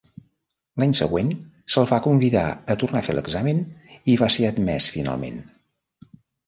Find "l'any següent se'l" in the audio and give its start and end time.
0.83-1.85